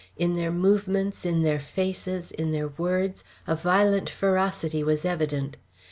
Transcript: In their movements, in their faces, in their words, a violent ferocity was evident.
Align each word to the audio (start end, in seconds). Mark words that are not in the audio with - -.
In 0.17 0.35
their 0.35 0.49
movements, 0.51 1.27
in 1.27 1.43
their 1.43 1.59
faces, 1.59 2.31
in 2.31 2.51
their 2.51 2.69
words, 2.69 3.23
a 3.45 3.55
violent 3.55 4.09
ferocity 4.09 4.83
was 4.83 5.05
evident. 5.05 5.57